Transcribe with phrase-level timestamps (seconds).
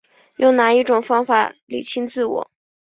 [0.37, 2.49] 用哪一种方法厘清自我